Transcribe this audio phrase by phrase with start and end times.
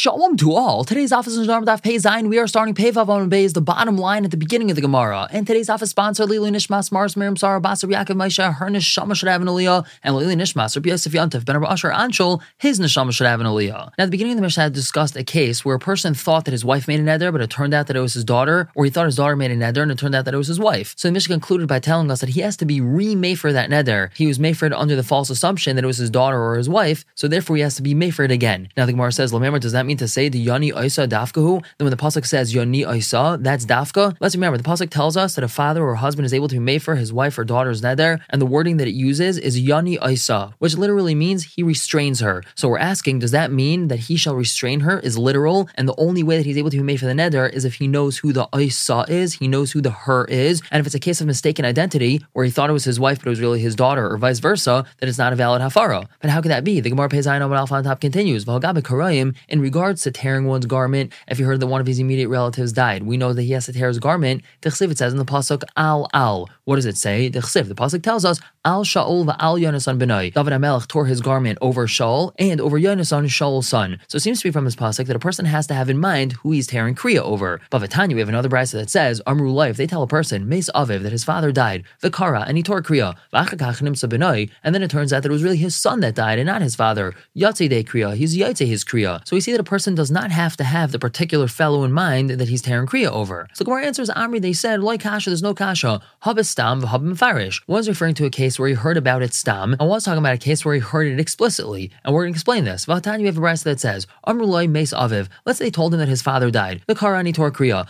[0.00, 0.82] Shalom to all.
[0.82, 2.30] Today's office is Narm Daf Pei Zayin.
[2.30, 4.74] We are starting Pei Vav on Bay is the bottom line at the beginning of
[4.74, 5.28] the Gemara.
[5.30, 9.28] And today's office sponsor Lili Nishmas Mars Miriam Sarah Basar Yaakov Maisha her Neshama should
[9.28, 13.42] have an Aliyah and Lili Nishmas Rabbi Yosef Ben Asher Anshul his Neshama should have
[13.42, 13.90] an Aliyah.
[13.98, 16.52] Now at the beginning of the Mishnah discussed a case where a person thought that
[16.52, 18.86] his wife made a neder, but it turned out that it was his daughter, or
[18.86, 20.58] he thought his daughter made a neder and it turned out that it was his
[20.58, 20.94] wife.
[20.96, 24.08] So the Mishnah concluded by telling us that he has to be re-made that neder.
[24.16, 27.04] He was made under the false assumption that it was his daughter or his wife,
[27.14, 28.70] so therefore he has to be made again.
[28.78, 31.62] Now the Gemara says, Lamemar, does that mean to say the Yoni Isa Dafkahu?
[31.78, 34.16] Then when the Pasuk says Yoni Isa, that's Dafka.
[34.20, 36.60] Let's remember, the Pasuk tells us that a father or husband is able to be
[36.60, 39.98] made for his wife or daughter's neder, and the wording that it uses is Yoni
[40.06, 42.42] Isa, which literally means he restrains her.
[42.54, 45.94] So we're asking, does that mean that he shall restrain her is literal, and the
[45.98, 48.18] only way that he's able to be made for the neder is if he knows
[48.18, 51.20] who the Isa is, he knows who the her is, and if it's a case
[51.20, 53.74] of mistaken identity, where he thought it was his wife but it was really his
[53.74, 56.06] daughter, or vice versa, then it's not a valid hafara.
[56.20, 56.80] But how could that be?
[56.80, 58.44] The Gemara Pezayin Alpha on top continues,
[59.48, 62.70] in regards to tearing one's garment, if you heard that one of his immediate relatives
[62.70, 64.42] died, we know that he has to tear his garment.
[64.60, 66.50] The it says in the pasuk al al.
[66.64, 67.30] What does it say?
[67.30, 70.34] The the pasuk tells us al Shaul al Yonasan benai.
[70.34, 73.98] David Hamelech tore his garment over Shaul and over Yonasan Shaul's son.
[74.08, 75.98] So it seems to be from this pasuk that a person has to have in
[75.98, 77.58] mind who he's tearing kriya over.
[77.70, 79.78] But Vatanya, we have another brisa that says Amru life.
[79.78, 83.16] They tell a person Mace Aviv that his father died, Vikara, and he tore kriya.
[84.62, 86.60] And then it turns out that it was really his son that died and not
[86.60, 87.14] his father.
[87.34, 88.14] Yatze de kriya.
[88.14, 89.26] He's yatze his kriya.
[89.26, 91.92] So we see that a person does not have to have the particular fellow in
[91.92, 93.46] mind that he's tearing kriya over.
[93.54, 94.42] So Gemara answers Amri.
[94.42, 95.30] They said like kasha.
[95.30, 96.02] There's no kasha.
[96.24, 97.62] Habistam v'habim farish.
[97.68, 100.34] One's referring to a case where he heard about it stam, and one's talking about
[100.34, 101.92] a case where he heard it explicitly.
[102.04, 102.86] And we're going to explain this.
[102.86, 105.28] Vatani, we have a brisa that says Amrulai Mace Aviv.
[105.46, 106.82] Let's say told him that his father died.
[106.88, 107.86] The Karani tor kriya.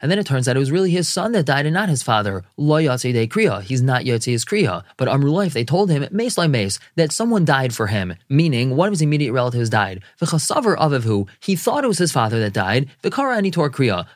[0.00, 2.02] And then it turns out it was really his son that died and not his
[2.02, 2.42] father.
[2.56, 3.62] Lo yatze de kriya.
[3.62, 4.82] He's not yatze his kriya.
[4.96, 8.76] But Amrulai, if they told him Mace like Mace that someone died for him, meaning
[8.76, 10.02] one of his immediate relatives died.
[10.32, 12.88] V'chasaver avivhu, he thought it was his father that died.
[13.02, 14.06] V'kara ani tor kriya.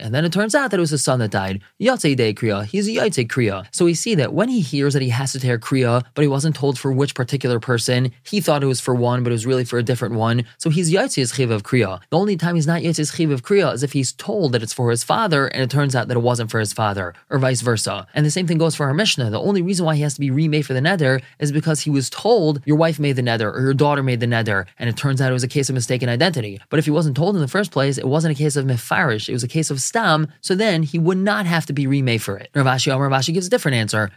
[0.00, 1.62] And then it turns out that it was his son that died.
[1.80, 2.64] Yatzei de kriya.
[2.64, 3.66] He's a yatzei kriya.
[3.70, 6.28] So we see that when he hears that he has to tear kriya, but he
[6.28, 9.46] wasn't told for which particular person, he thought it was for one, but it was
[9.46, 10.44] really for a different one.
[10.58, 12.00] So he's yatzei his chiv of kriya.
[12.10, 14.62] The only time he's not yatzei his chiv of kriya is if he's told that
[14.62, 17.38] it's for his father, and it turns out that it wasn't for his father, or
[17.38, 18.06] vice versa.
[18.14, 19.30] And the same thing goes for our Mishnah.
[19.30, 21.90] The only reason why he has to be remade for the neder is because he
[21.90, 24.96] was told your wife made the neder or your daughter made the neder, and it
[24.96, 26.60] turns out it was a case of mistaken identity.
[26.68, 29.28] But if he wasn't told in the first place, it wasn't a case of mefarish,
[29.28, 32.22] it was a case of stam, so then he would not have to be remade
[32.22, 32.50] for it.
[32.54, 34.10] Rav Ashi Amar Rav Ashi gives a different answer.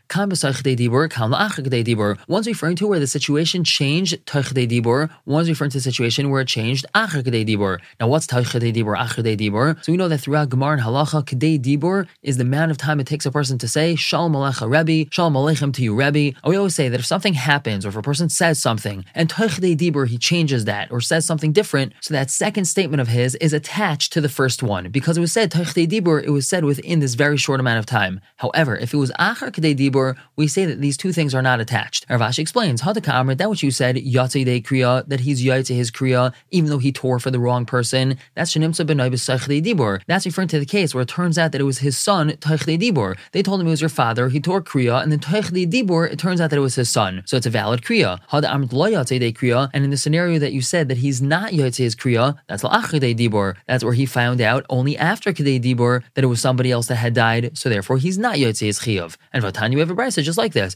[2.28, 6.48] One's referring to where the situation changed dibur, one's referring to the situation where it
[6.48, 7.80] changed dibur.
[8.00, 9.84] Now what's dibur, dibur?
[9.84, 13.08] So we know that throughout Gemara and Halacha, dibur is the amount of time it
[13.08, 16.38] takes a person to say Shalom Alecha Rebbe, Shalom Aleichem to you Rebbe.
[16.46, 20.08] We always say that if something happens or if a person says something and Dibur
[20.08, 24.14] he changes that or says something different, so that second statement of his is attached
[24.14, 24.90] to the first one.
[24.90, 28.22] Because it was said Dibur, it was said within this very short amount of time.
[28.38, 31.60] However, if it was Achar Kadei Dibur, we say that these two things are not
[31.60, 32.06] attached.
[32.10, 35.92] Rav Ashi explains, Hadaka Amr, that what you said, Yatzei Kriya, that he's Yatzei his
[35.92, 40.02] Kriya, even though he tore for the wrong person, that's Shanimsa Ben Dibur.
[40.08, 42.80] That's referring to the case where it turns out that it was his son, Toichdei
[42.80, 43.18] Dibur.
[43.32, 46.20] They told him it was your father, he tore Kriya, and then Toichdei Dibur, it
[46.20, 47.24] turns out that it was his son.
[47.26, 48.20] So it's a valid Kriya.
[48.30, 51.96] Had Amr De Kriya, and in the scenario that you said that he's not Yatzei's
[51.96, 53.56] Kriya, that's La'achidei Dibur.
[53.68, 56.96] That's where he found out only after Kedei Dibor that it was somebody else that
[56.96, 59.16] had died, so therefore he's not Yatzei's Chiyav.
[59.32, 60.76] And Vatani, we have a brisa just like this.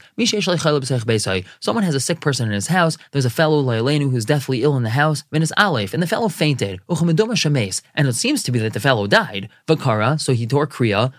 [1.59, 4.77] Someone has a sick person in his house, there's a fellow Lailenu who's deathly ill
[4.77, 8.59] in the house, and it's Aleph, and the fellow fainted, and it seems to be
[8.59, 9.50] that the fellow died.
[9.67, 11.11] Vakara, so he tore Kriya,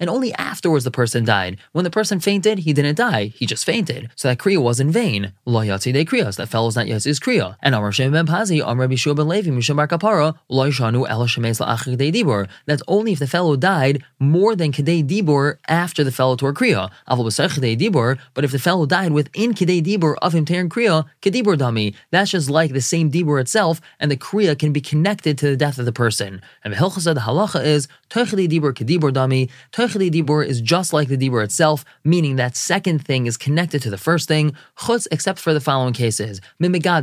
[0.00, 1.58] and only afterwards the person died.
[1.72, 4.10] When the person fainted, he didn't die, he just fainted.
[4.16, 5.32] So that Kriya was in vain.
[5.44, 6.86] Lo Yatzei Kriyas, that fellow's not
[7.18, 7.56] Yatzei's Kriya.
[7.62, 11.26] And Amar Shem ben Pazi, Amar Bishua ben Levi, Mishum Bar Kapara, Lo Yishanu El
[11.26, 12.48] Shemes La'achik Dibur.
[12.66, 16.90] That's only if the fellow died more than Kedei Dibur after the fellow tore Kriya.
[17.08, 21.56] Aval Dibur, but if the fellow died within Kedei Dibur of him tearing Kriya, Kedibur
[21.56, 25.46] Dami, that's just like the same Dibur itself, and the Kriya can be connected to
[25.50, 26.40] the death of the person.
[26.64, 29.50] And the the halacha is Toichli Dibur Kedibur Dami.
[29.72, 33.90] Toichli Dibur is just like the Dibur itself, meaning that second thing is connected to
[33.90, 36.40] the first thing, chutz, except for the following cases.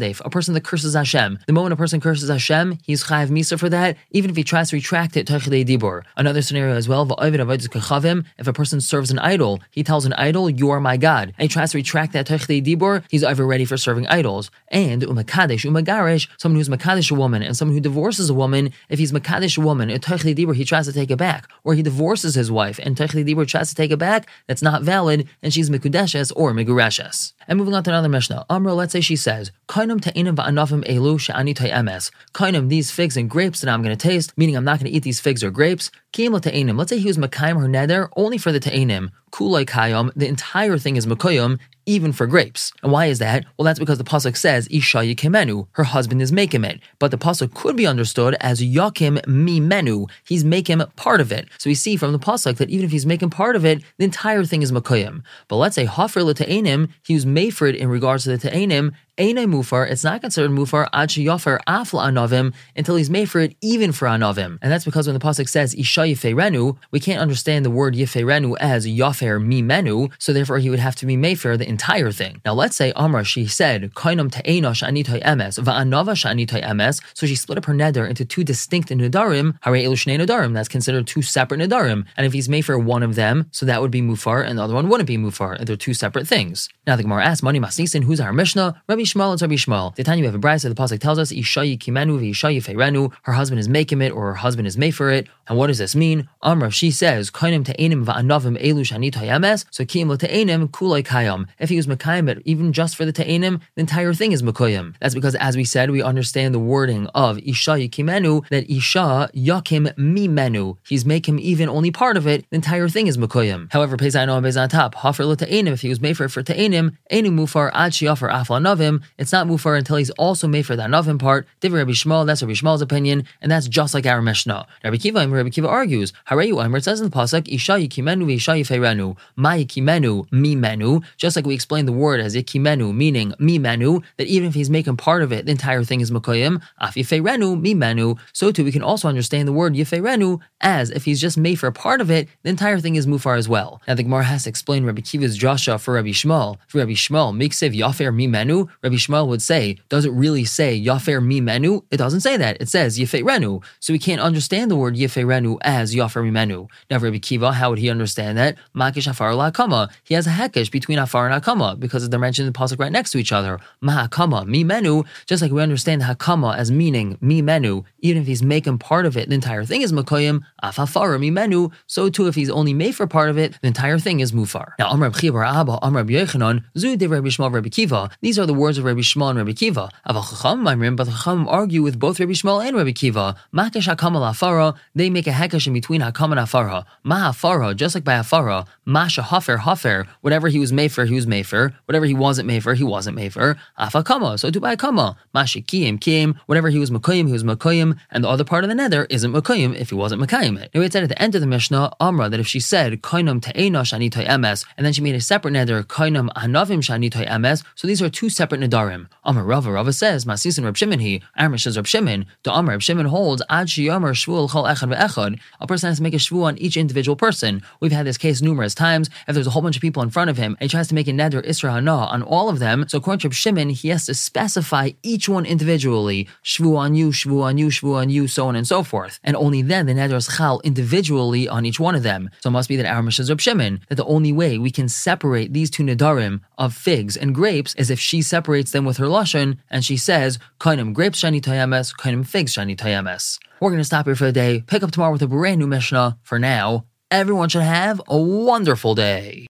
[0.06, 1.40] Mimigadef, a person that curses Hashem.
[1.48, 4.70] The moment a person curses Hashem, he's chayiv misa for that, even if he tries
[4.70, 6.04] to retract it, Toichli Dibur.
[6.18, 10.70] Another scenario as well, if a person serves an idol, he tells an idol, You
[10.70, 11.34] are my God.
[11.38, 14.52] And he tries to retract that Toichli Dibur, he's ever ready for serving idols.
[14.70, 19.00] And Umakadesh, Umagarish, someone who's Makadesh a woman, and someone who divorces a woman, if
[19.00, 22.36] he's Makadesh a woman, a Dibur, he tries to take it back, or he divorces
[22.36, 25.70] his wife and Techli Dibur tries to take it back, that's not valid, and she's
[25.70, 27.34] Mikudeshes or Migureshes.
[27.48, 29.52] And moving on to another Mishnah, Amra, let's say she says,
[30.00, 32.12] Va'anavim elu.
[32.34, 34.96] Kainam, these figs and grapes that I'm going to taste, meaning I'm not going to
[34.96, 35.92] eat these figs or grapes.
[36.18, 39.10] Let's say he was Makaim her neder only for the ta'inim.
[39.32, 42.72] Kulai kayam, the entire thing is Makoyam, even for grapes.
[42.82, 43.46] And why is that?
[43.58, 46.80] Well, that's because the pasuk says Isha yikemenu, her husband is making it.
[47.00, 51.50] But the pasuk could be understood as Yakim Mimenu, he's making part of it.
[51.58, 54.06] So we see from the pasuk that even if he's making part of it, the
[54.06, 55.22] entire thing is Makoyim.
[55.50, 60.04] But let's say Hafer L'Ta'enim, he was made in regards to the Ta'enim, Mufar, it's
[60.04, 64.58] not considered mufar ad yofer afla anovim until he's made for it even for anovim.
[64.62, 68.58] And that's because when the pasuk says isha yifeirenu, we can't understand the word yifeirenu
[68.60, 72.42] as yafer mimenu, so therefore he would have to be made for the entire thing.
[72.44, 77.36] Now let's say Amra, she said, kainam te'ena sh'anitoy emes, va'anava sh'anitoy emes, so she
[77.36, 81.22] split up her neder into two distinct nedarim, hare elu shnei nedarim, that's considered two
[81.22, 82.06] separate nedarim.
[82.18, 84.64] And if he's made for one of them, so that would be mufar, and the
[84.64, 85.58] other one wouldn't be mufar.
[85.58, 86.68] and They're two separate things.
[86.86, 88.82] Now the Gemara asks, Mani Masnisin, who's our Mishnah?
[88.88, 89.96] Rabbi Shmuel and Rabbi Shmuel.
[89.96, 93.12] The time you have a bride, so the pasuk tells us Ishayi kimenu v'Ishayi feirenu.
[93.24, 95.28] Her husband is making it, or her husband is made for it.
[95.48, 96.28] And what does this mean?
[96.42, 99.66] Amra, she says Kainim te'enim va'anavim elu shani tayames.
[99.72, 101.48] So kiyim te'enim kulay kayam.
[101.60, 104.96] If he was mekayim it, even just for the te'enim, the entire thing is mekoyim.
[105.00, 109.94] That's because, as we said, we understand the wording of Ishayi kimenu that Isha yakim
[109.96, 110.78] mimenu.
[110.88, 112.50] He's making even only part of it.
[112.50, 113.72] The entire thing is mekoyim.
[113.72, 114.96] However, pezaino and on top.
[114.96, 115.74] Hafer te'enim.
[115.74, 118.62] If he was made for it for te'enim, enu mufar ad shiafar afla
[118.96, 119.04] navim.
[119.18, 121.48] It's not mufar until he's also made for that novim part.
[121.62, 124.66] Divrei Rabbi Shmuel, that's Rabbi Shmuel's opinion, and that's just like our Mishnah.
[124.84, 128.60] Rabbi Kiva, Rabbi Kiva argues, Hareyu Aimer, it says in the pasuk, Isha yikimenu v'Isha
[128.60, 133.60] yifeirenu, ma yikimenu mi menu, just like we explained the word as yikimenu, meaning mi
[133.60, 136.96] menu, that even if he's making part of it, the entire thing is makoyim, af
[136.96, 141.22] yifeirenu mi menu, so too we can also understand the word yifeirenu as if he's
[141.22, 143.82] just made for a part of it, the entire thing is mufar as well.
[143.88, 146.58] Now the Gemara has to explain Rabbi Kiva's Joshua for Rabbi Shmuel.
[146.68, 150.80] For Rabbi Shmuel, miksev yafer mi menu, Rabbi Shmuel would say, does it really say
[150.80, 151.82] Yafer mi menu?
[151.90, 152.62] It doesn't say that.
[152.62, 153.64] It says Renu.
[153.80, 156.68] So we can't understand the word Renu as Yafer mi menu.
[156.92, 158.58] Now, Rabbi Kiva, how would he understand that?
[158.76, 159.90] Makish Afar Akama.
[160.04, 162.92] He has a hekesh between Afar and Akama because they're mentioned in the pasuk right
[162.92, 163.60] next to each other.
[163.82, 165.04] Mahakama, mi menu.
[165.26, 169.18] Just like we understand Hakama as meaning mi menu, even if he's making part of
[169.18, 170.44] it, the entire thing is Makoyim.
[170.64, 171.72] Afafara mi menu.
[171.88, 174.74] So too, if he's only made for part of it, the entire thing is Mufar.
[174.78, 178.12] Now, Amr Chiva Abba, Amr Yochanan, Zu de Rabbi Shmuel, Rabbi Kiva.
[178.22, 179.90] These are the words of Rabbi Shmuel and Rabbi Kiva.
[180.06, 183.36] But the Chacham argue with both Rabbi Shmuel and Rabbi Kiva.
[183.54, 186.86] Makesh hakam afara, they make a hekesh in between hakam and afara.
[187.04, 191.16] Ma hafara, just like by afara, masha hafer hafer, whatever he was made for, he
[191.16, 191.74] was made for.
[191.86, 193.58] Whatever he wasn't made for, he wasn't made for.
[193.80, 195.18] Afakama, so to by kama.
[195.34, 198.70] Mashi kiyim kiyim, whatever he was makoyim, he was makoyim, and the other part of
[198.70, 200.72] the nether isn't makoyim if he wasn't makayim it.
[200.74, 203.42] Now it said at the end of the Mishnah, Amra, that if she said kainam
[203.42, 207.88] te'ena shani emes, and then she made a separate nether, kainam anavim shani emes, so
[207.88, 209.08] these are two separate nedarim.
[209.24, 212.74] Amar Rava, Rava says, Masis and Reb Shimon he, Amr says Reb Shimon, the Amr
[212.74, 216.18] Reb Shimon holds, Ad Shiyamar Shvuel Chol Echad Ve'echad, a person has to make a
[216.18, 217.62] shvu on each individual person.
[217.80, 219.10] We've had this case numerous times.
[219.28, 220.96] If there's a whole bunch of people in front of him, and he tries to
[220.96, 223.90] make a neder Isra Hana on all of them, so according to Reb Shimon, he
[223.90, 228.28] has to specify each one individually, shvu on you, shvu on you, shvu on you,
[228.28, 229.20] so on and so forth.
[229.24, 232.30] And only then the neder is chal individually on each one of them.
[232.42, 234.90] So it must be that our Mishnah Reb Shimon, that the only way we can
[234.90, 239.06] separate these two nedarim of figs and grapes is if she separates them with her
[239.06, 243.40] lashon and she says, Kainim grapes shani tayames, kainim figs shani tayames.
[243.60, 244.64] We're going to stop here for the day.
[244.68, 246.18] Pick up tomorrow with a brand new Mishnah.
[246.24, 249.44] For now, everyone should have a wonderful day.